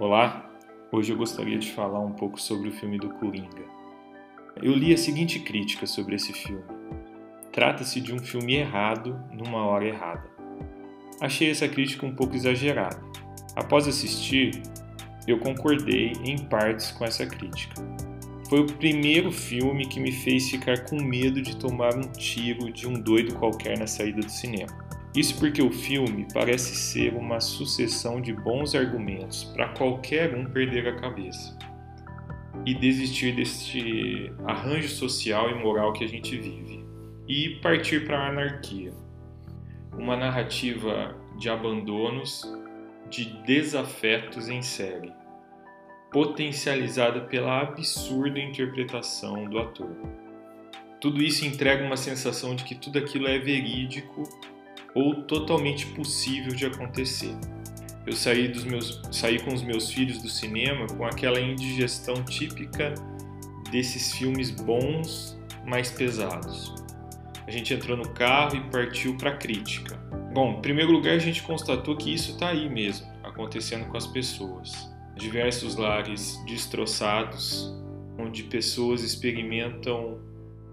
[0.00, 0.48] Olá,
[0.92, 3.64] hoje eu gostaria de falar um pouco sobre o filme do Coringa.
[4.62, 6.62] Eu li a seguinte crítica sobre esse filme:
[7.50, 10.22] trata-se de um filme errado numa hora errada.
[11.20, 13.02] Achei essa crítica um pouco exagerada.
[13.56, 14.62] Após assistir,
[15.26, 17.74] eu concordei em partes com essa crítica.
[18.48, 22.86] Foi o primeiro filme que me fez ficar com medo de tomar um tiro de
[22.86, 24.87] um doido qualquer na saída do cinema.
[25.16, 30.86] Isso porque o filme parece ser uma sucessão de bons argumentos para qualquer um perder
[30.88, 31.56] a cabeça
[32.66, 36.84] e desistir deste arranjo social e moral que a gente vive
[37.26, 38.92] e partir para a anarquia.
[39.96, 42.42] Uma narrativa de abandonos,
[43.08, 45.12] de desafetos em série,
[46.12, 49.96] potencializada pela absurda interpretação do ator.
[51.00, 54.24] Tudo isso entrega uma sensação de que tudo aquilo é verídico
[54.94, 57.34] ou totalmente possível de acontecer.
[58.06, 62.94] Eu saí, dos meus, saí com os meus filhos do cinema com aquela indigestão típica
[63.70, 66.74] desses filmes bons, mais pesados.
[67.46, 69.96] A gente entrou no carro e partiu para a crítica.
[70.32, 74.06] Bom, em primeiro lugar, a gente constatou que isso está aí mesmo, acontecendo com as
[74.06, 74.90] pessoas.
[75.16, 77.74] Diversos lares destroçados,
[78.18, 80.18] onde pessoas experimentam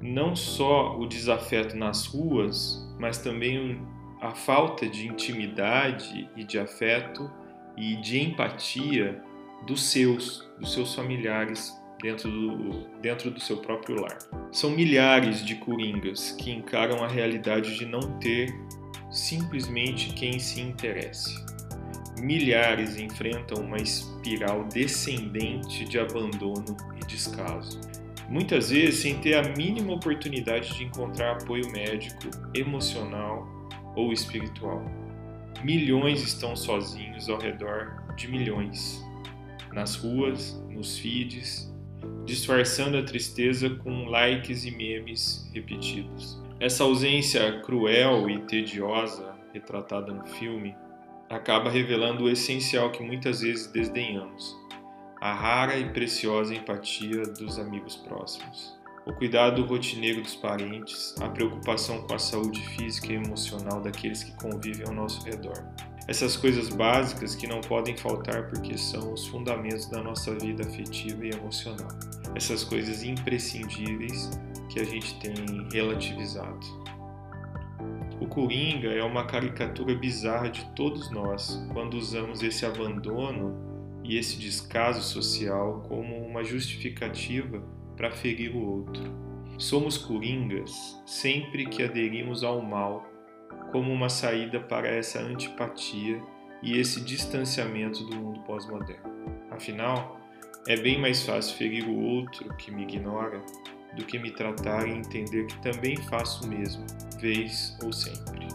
[0.00, 3.80] não só o desafeto nas ruas, mas também
[4.24, 7.30] a falta de intimidade e de afeto
[7.76, 9.22] e de empatia
[9.66, 14.16] dos seus, dos seus familiares dentro do, dentro do seu próprio lar.
[14.50, 18.48] São milhares de coringas que encaram a realidade de não ter
[19.10, 21.34] simplesmente quem se interesse.
[22.18, 27.78] Milhares enfrentam uma espiral descendente de abandono e descaso.
[28.26, 33.63] Muitas vezes sem ter a mínima oportunidade de encontrar apoio médico, emocional
[33.94, 34.84] ou espiritual.
[35.62, 39.02] Milhões estão sozinhos ao redor de milhões,
[39.72, 41.72] nas ruas, nos feeds,
[42.24, 46.42] disfarçando a tristeza com likes e memes repetidos.
[46.60, 50.76] Essa ausência cruel e tediosa retratada no filme
[51.30, 54.56] acaba revelando o essencial que muitas vezes desdenhamos:
[55.20, 62.06] a rara e preciosa empatia dos amigos próximos o cuidado rotineiro dos parentes, a preocupação
[62.06, 65.62] com a saúde física e emocional daqueles que convivem ao nosso redor.
[66.08, 71.26] Essas coisas básicas que não podem faltar porque são os fundamentos da nossa vida afetiva
[71.26, 71.88] e emocional.
[72.34, 74.30] Essas coisas imprescindíveis
[74.70, 75.34] que a gente tem
[75.70, 76.66] relativizado.
[78.20, 83.54] O Coringa é uma caricatura bizarra de todos nós quando usamos esse abandono
[84.02, 87.62] e esse descaso social como uma justificativa
[87.96, 89.02] para ferir o outro.
[89.58, 93.06] Somos coringas sempre que aderimos ao mal
[93.70, 96.22] como uma saída para essa antipatia
[96.62, 99.12] e esse distanciamento do mundo pós-moderno.
[99.50, 100.20] Afinal,
[100.66, 103.42] é bem mais fácil ferir o outro que me ignora
[103.96, 106.84] do que me tratar e entender que também faço o mesmo,
[107.20, 108.48] vez ou sempre.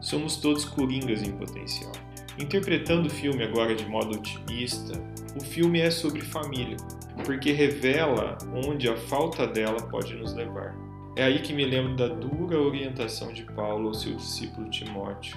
[0.00, 1.92] Somos todos coringas em potencial.
[2.38, 5.00] Interpretando o filme agora de modo otimista,
[5.36, 6.76] o filme é sobre família,
[7.24, 10.74] porque revela onde a falta dela pode nos levar.
[11.16, 15.36] É aí que me lembro da dura orientação de Paulo ao seu discípulo Timóteo.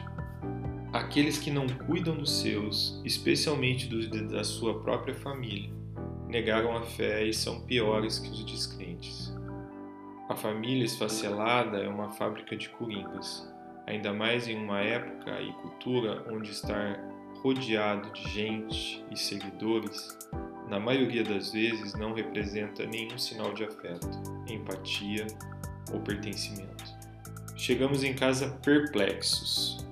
[0.91, 5.69] Aqueles que não cuidam dos seus, especialmente dos da sua própria família,
[6.27, 9.31] negaram a fé e são piores que os descrentes.
[10.27, 13.47] A família esfacelada é uma fábrica de coringas,
[13.87, 16.99] ainda mais em uma época e cultura onde estar
[17.41, 20.17] rodeado de gente e seguidores
[20.69, 24.07] na maioria das vezes não representa nenhum sinal de afeto,
[24.47, 25.25] empatia
[25.93, 26.83] ou pertencimento.
[27.55, 29.87] Chegamos em casa perplexos,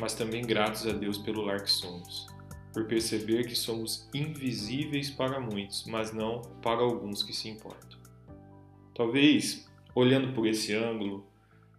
[0.00, 2.26] mas também gratos a Deus pelo lar que somos,
[2.72, 7.98] por perceber que somos invisíveis para muitos, mas não para alguns que se importam.
[8.94, 11.26] Talvez, olhando por esse ângulo,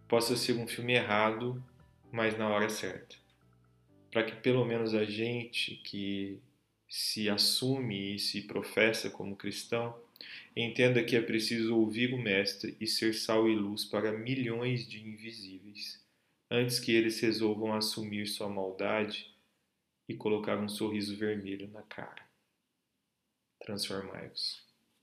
[0.07, 1.63] possa ser um filme errado,
[2.11, 3.15] mas na hora certa.
[4.11, 6.39] Para que pelo menos a gente que
[6.87, 9.99] se assume e se professa como cristão,
[10.55, 15.05] entenda que é preciso ouvir o Mestre e ser sal e luz para milhões de
[15.05, 16.03] invisíveis,
[16.49, 19.35] antes que eles resolvam assumir sua maldade
[20.07, 22.25] e colocar um sorriso vermelho na cara.
[23.59, 24.66] Transformai-vos.